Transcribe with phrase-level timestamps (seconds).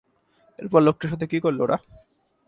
[0.59, 1.77] এরপর লোকটার সাথে কী করল ওরা?